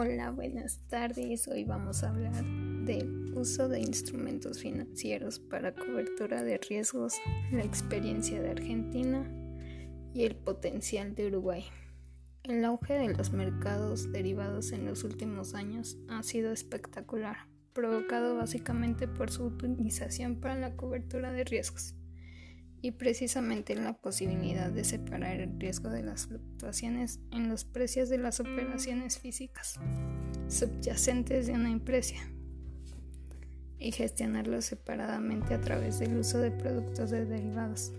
Hola, 0.00 0.30
buenas 0.30 0.78
tardes. 0.86 1.48
Hoy 1.48 1.64
vamos 1.64 2.04
a 2.04 2.10
hablar 2.10 2.44
del 2.84 3.34
uso 3.36 3.68
de 3.68 3.80
instrumentos 3.80 4.60
financieros 4.60 5.40
para 5.40 5.74
cobertura 5.74 6.44
de 6.44 6.56
riesgos, 6.58 7.16
la 7.50 7.64
experiencia 7.64 8.40
de 8.40 8.50
Argentina 8.50 9.28
y 10.14 10.22
el 10.22 10.36
potencial 10.36 11.16
de 11.16 11.26
Uruguay. 11.26 11.64
El 12.44 12.64
auge 12.64 12.94
de 12.94 13.12
los 13.12 13.32
mercados 13.32 14.12
derivados 14.12 14.70
en 14.70 14.86
los 14.86 15.02
últimos 15.02 15.54
años 15.54 15.98
ha 16.08 16.22
sido 16.22 16.52
espectacular, 16.52 17.48
provocado 17.72 18.36
básicamente 18.36 19.08
por 19.08 19.32
su 19.32 19.46
utilización 19.46 20.38
para 20.38 20.54
la 20.54 20.76
cobertura 20.76 21.32
de 21.32 21.42
riesgos 21.42 21.97
y 22.80 22.92
precisamente 22.92 23.74
la 23.74 23.94
posibilidad 23.94 24.70
de 24.70 24.84
separar 24.84 25.40
el 25.40 25.58
riesgo 25.58 25.90
de 25.90 26.02
las 26.02 26.26
fluctuaciones 26.26 27.20
en 27.32 27.48
los 27.48 27.64
precios 27.64 28.08
de 28.08 28.18
las 28.18 28.40
operaciones 28.40 29.18
físicas 29.18 29.78
subyacentes 30.48 31.46
de 31.46 31.52
una 31.52 31.70
empresa 31.70 32.16
y 33.78 33.92
gestionarlo 33.92 34.60
separadamente 34.62 35.54
a 35.54 35.60
través 35.60 35.98
del 35.98 36.16
uso 36.16 36.38
de 36.38 36.50
productos 36.50 37.10
de 37.10 37.24
derivados. 37.24 37.92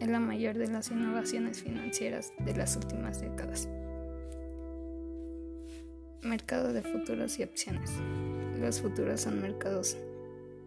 Es 0.00 0.08
la 0.08 0.20
mayor 0.20 0.58
de 0.58 0.68
las 0.68 0.90
innovaciones 0.90 1.62
financieras 1.62 2.32
de 2.44 2.54
las 2.54 2.76
últimas 2.76 3.20
décadas. 3.20 3.68
Mercado 6.22 6.72
de 6.72 6.82
futuros 6.82 7.38
y 7.38 7.44
opciones. 7.44 7.92
Los 8.58 8.80
futuros 8.80 9.22
son 9.22 9.40
mercados 9.40 9.96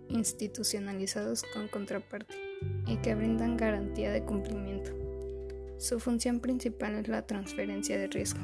institucionalizados 0.07 1.43
con 1.53 1.67
contraparte 1.67 2.48
y 2.87 2.97
que 2.97 3.15
brindan 3.15 3.57
garantía 3.57 4.11
de 4.11 4.23
cumplimiento. 4.23 4.91
Su 5.77 5.99
función 5.99 6.39
principal 6.39 6.95
es 6.95 7.07
la 7.07 7.25
transferencia 7.25 7.97
de 7.97 8.07
riesgo. 8.07 8.41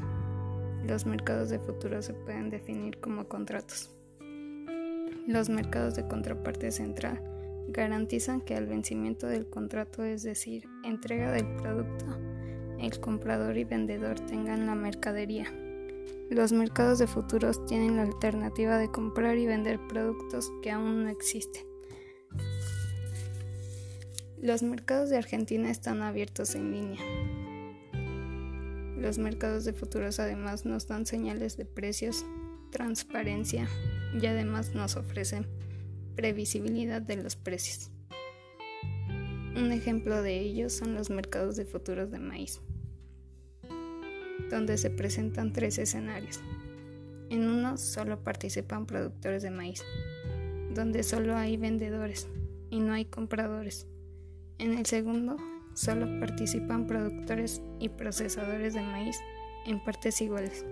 Los 0.88 1.06
mercados 1.06 1.50
de 1.50 1.60
futuros 1.60 2.06
se 2.06 2.14
pueden 2.14 2.50
definir 2.50 2.98
como 3.00 3.28
contratos. 3.28 3.90
Los 5.28 5.50
mercados 5.50 5.96
de 5.96 6.08
contraparte 6.08 6.72
central 6.72 7.22
garantizan 7.68 8.42
que 8.42 8.56
al 8.56 8.68
vencimiento 8.68 9.28
del 9.28 9.50
contrato, 9.50 10.04
es 10.04 10.24
decir, 10.24 10.68
entrega 10.84 11.32
del 11.32 11.48
producto, 11.56 12.06
el 12.80 13.00
comprador 13.00 13.58
y 13.58 13.64
vendedor 13.64 14.20
tengan 14.20 14.68
la 14.68 14.76
mercadería. 14.76 15.52
Los 16.30 16.52
mercados 16.52 17.00
de 17.00 17.08
futuros 17.08 17.66
tienen 17.66 17.98
la 17.98 18.04
alternativa 18.04 18.78
de 18.78 18.92
comprar 18.92 19.38
y 19.38 19.48
vender 19.48 19.80
productos 19.88 20.52
que 20.62 20.72
aún 20.72 21.04
no 21.04 21.10
existen. 21.10 21.64
Los 24.42 24.64
mercados 24.64 25.10
de 25.10 25.18
Argentina 25.18 25.72
están 25.72 26.02
abiertos 26.02 26.56
en 26.56 26.72
línea. 26.72 27.02
Los 28.98 29.18
mercados 29.18 29.64
de 29.64 29.72
futuros 29.72 30.20
además 30.20 30.66
nos 30.66 30.88
dan 30.88 31.06
señales 31.06 31.56
de 31.56 31.66
precios, 31.66 32.26
transparencia 32.70 33.68
y 34.20 34.26
además 34.26 34.76
nos 34.76 34.98
ofrecen 34.98 35.48
previsibilidad 36.16 37.02
de 37.02 37.16
los 37.16 37.38
precios. 37.38 37.92
Un 39.56 39.72
ejemplo 39.72 40.22
de 40.22 40.42
ello 40.42 40.70
son 40.70 40.96
los 40.96 41.10
mercados 41.10 41.56
de 41.56 41.64
futuros 41.64 42.12
de 42.12 42.20
maíz, 42.20 42.60
donde 44.50 44.78
se 44.78 44.90
presentan 44.90 45.54
tres 45.54 45.78
escenarios. 45.78 46.42
En 47.30 47.48
uno 47.48 47.78
solo 47.78 48.22
participan 48.22 48.86
productores 48.86 49.44
de 49.44 49.52
maíz, 49.52 49.82
donde 50.74 51.04
solo 51.04 51.38
hay 51.38 51.56
vendedores 51.56 52.28
y 52.70 52.82
no 52.82 52.92
hay 52.92 53.06
compradores. 53.06 53.88
En 54.58 54.78
el 54.78 54.86
segundo, 54.86 55.36
solo 55.74 56.08
participan 56.20 56.88
productores 56.88 57.62
y 57.80 57.90
procesadores 57.90 58.74
de 58.74 58.82
maíz 58.82 59.18
en 59.66 59.84
partes 59.84 60.22
iguales. 60.22 60.66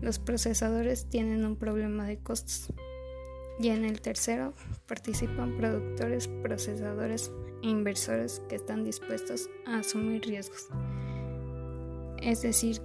Los 0.00 0.18
procesadores 0.18 1.06
tienen 1.06 1.44
un 1.44 1.56
problema 1.56 2.06
de 2.06 2.18
costos. 2.18 2.72
Y 3.58 3.68
en 3.68 3.84
el 3.84 4.00
tercero, 4.00 4.54
participan 4.86 5.56
productores, 5.56 6.28
procesadores 6.42 7.32
e 7.62 7.68
inversores 7.68 8.40
que 8.48 8.54
están 8.54 8.84
dispuestos 8.84 9.50
a 9.66 9.80
asumir 9.80 10.22
riesgos. 10.22 10.68
Es 12.22 12.42
decir, 12.42 12.80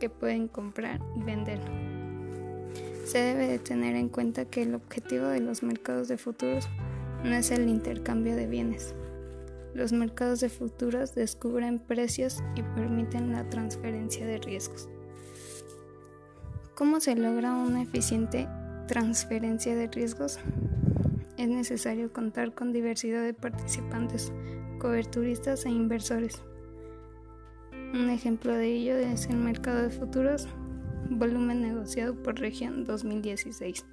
que 0.00 0.08
pueden 0.08 0.48
comprar 0.48 1.00
y 1.14 1.22
vender. 1.22 1.60
Se 3.04 3.18
debe 3.18 3.46
de 3.46 3.58
tener 3.58 3.96
en 3.96 4.08
cuenta 4.08 4.46
que 4.46 4.62
el 4.62 4.74
objetivo 4.74 5.26
de 5.26 5.40
los 5.40 5.62
mercados 5.62 6.08
de 6.08 6.16
futuros 6.16 6.68
no 7.24 7.34
es 7.34 7.50
el 7.50 7.68
intercambio 7.68 8.36
de 8.36 8.46
bienes. 8.46 8.94
Los 9.74 9.92
mercados 9.92 10.40
de 10.40 10.48
futuros 10.48 11.14
descubren 11.14 11.78
precios 11.78 12.42
y 12.56 12.62
permiten 12.62 13.32
la 13.32 13.48
transferencia 13.48 14.26
de 14.26 14.38
riesgos. 14.38 14.88
¿Cómo 16.74 16.98
se 16.98 17.14
logra 17.14 17.54
una 17.54 17.82
eficiente 17.82 18.48
transferencia 18.88 19.76
de 19.76 19.86
riesgos? 19.86 20.38
Es 21.36 21.48
necesario 21.48 22.12
contar 22.12 22.54
con 22.54 22.72
diversidad 22.72 23.22
de 23.22 23.34
participantes, 23.34 24.32
coberturistas 24.78 25.66
e 25.66 25.70
inversores. 25.70 26.42
Un 27.92 28.08
ejemplo 28.10 28.54
de 28.54 28.66
ello 28.66 28.96
es 28.96 29.26
el 29.26 29.36
mercado 29.36 29.82
de 29.82 29.90
futuros, 29.90 30.48
volumen 31.10 31.60
negociado 31.60 32.14
por 32.14 32.40
región 32.40 32.84
2016. 32.84 33.84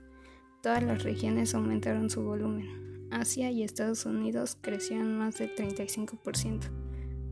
Todas 0.64 0.84
las 0.84 1.04
regiones 1.04 1.54
aumentaron 1.54 2.10
su 2.10 2.24
volumen. 2.24 2.97
Asia 3.12 3.52
y 3.52 3.64
Estados 3.64 4.06
Unidos 4.06 4.58
crecieron 4.60 5.18
más 5.18 5.38
del 5.38 5.56
35%. 5.56 6.70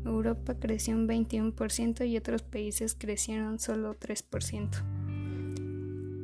Europa 0.05 0.55
creció 0.59 0.95
un 0.95 1.07
21% 1.07 2.07
y 2.07 2.17
otros 2.17 2.43
países 2.43 2.95
crecieron 2.95 3.59
solo 3.59 3.95
3%. 3.95 4.83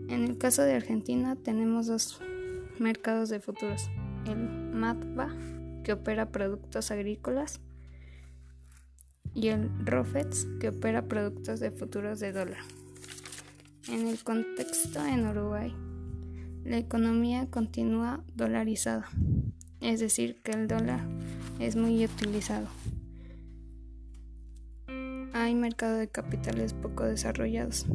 En 0.09 0.23
el 0.23 0.37
caso 0.37 0.61
de 0.63 0.75
Argentina 0.75 1.35
tenemos 1.35 1.87
dos 1.87 2.21
mercados 2.79 3.29
de 3.29 3.39
futuros. 3.39 3.89
El 4.27 4.37
MATBA, 4.73 5.33
que 5.83 5.93
opera 5.93 6.31
productos 6.31 6.91
agrícolas, 6.91 7.59
y 9.33 9.47
el 9.47 9.69
ROFEX, 9.85 10.47
que 10.59 10.69
opera 10.69 11.07
productos 11.07 11.59
de 11.59 11.71
futuros 11.71 12.19
de 12.19 12.33
dólar. 12.33 12.61
En 13.87 14.07
el 14.07 14.21
contexto 14.23 15.03
en 15.05 15.25
Uruguay, 15.25 15.73
la 16.63 16.77
economía 16.77 17.47
continúa 17.49 18.23
dolarizada 18.35 19.09
es 19.81 19.99
decir, 19.99 20.41
que 20.43 20.51
el 20.51 20.67
dólar 20.67 21.01
es 21.59 21.75
muy 21.75 22.05
utilizado. 22.05 22.67
Hay 25.33 25.55
mercado 25.55 25.97
de 25.97 26.07
capitales 26.07 26.73
poco 26.73 27.03
desarrollados. 27.03 27.87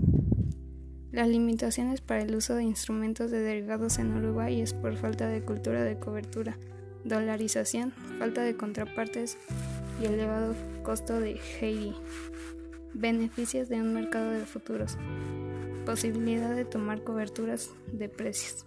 Las 1.12 1.28
limitaciones 1.28 2.00
para 2.00 2.22
el 2.22 2.34
uso 2.34 2.56
de 2.56 2.65
instrumentos 2.65 3.31
de 3.31 3.41
derivados 3.41 3.99
en 3.99 4.15
Uruguay 4.16 4.60
es 4.60 4.75
por 4.75 4.97
falta 4.97 5.28
de 5.28 5.43
cultura 5.43 5.83
de 5.83 5.98
cobertura, 5.98 6.59
dolarización, 7.04 7.93
falta 8.19 8.43
de 8.43 8.56
contrapartes 8.56 9.38
y 10.03 10.06
elevado 10.06 10.54
costo 10.83 11.21
de 11.21 11.41
Heidi. 11.60 11.94
Beneficios 12.94 13.69
de 13.69 13.81
un 13.81 13.94
mercado 13.94 14.31
de 14.31 14.44
futuros. 14.44 14.98
Posibilidad 15.86 16.56
de 16.56 16.64
tomar 16.64 17.04
coberturas 17.04 17.70
de 17.92 18.08
precios. 18.08 18.66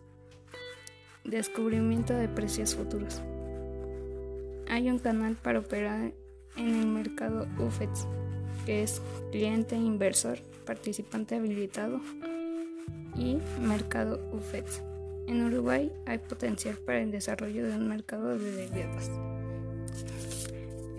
Descubrimiento 1.26 2.14
de 2.14 2.30
precios 2.30 2.76
futuros. 2.76 3.22
Hay 4.70 4.90
un 4.90 5.00
canal 5.00 5.36
para 5.36 5.60
operar 5.60 6.14
en 6.56 6.68
el 6.80 6.88
mercado 6.88 7.46
UFEX, 7.60 8.08
que 8.66 8.84
es 8.84 9.02
cliente 9.32 9.76
inversor, 9.76 10.40
participante 10.66 11.36
habilitado 11.36 12.00
y 13.18 13.38
mercado 13.62 14.22
UFEX. 14.32 14.82
En 15.28 15.44
Uruguay 15.44 15.92
hay 16.06 16.20
potencial 16.20 16.78
para 16.78 17.02
el 17.02 17.12
desarrollo 17.12 17.68
de 17.68 17.74
un 17.74 17.90
mercado 17.90 18.38
de 18.38 18.52
derivados. 18.52 19.12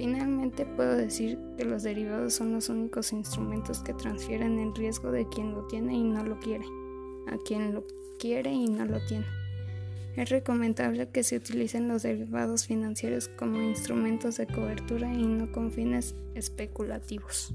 Finalmente 0.00 0.64
puedo 0.64 0.96
decir 0.96 1.38
que 1.58 1.66
los 1.66 1.82
derivados 1.82 2.32
son 2.32 2.54
los 2.54 2.70
únicos 2.70 3.12
instrumentos 3.12 3.80
que 3.80 3.92
transfieren 3.92 4.58
el 4.58 4.74
riesgo 4.74 5.12
de 5.12 5.28
quien 5.28 5.52
lo 5.52 5.66
tiene 5.66 5.92
y 5.92 6.02
no 6.02 6.24
lo 6.24 6.40
quiere, 6.40 6.64
a 7.28 7.36
quien 7.36 7.74
lo 7.74 7.84
quiere 8.18 8.50
y 8.50 8.64
no 8.64 8.86
lo 8.86 8.98
tiene. 9.04 9.26
Es 10.16 10.30
recomendable 10.30 11.10
que 11.10 11.22
se 11.22 11.36
utilicen 11.36 11.86
los 11.86 12.02
derivados 12.02 12.66
financieros 12.66 13.28
como 13.28 13.60
instrumentos 13.60 14.38
de 14.38 14.46
cobertura 14.46 15.12
y 15.12 15.26
no 15.26 15.52
con 15.52 15.70
fines 15.70 16.14
especulativos. 16.34 17.52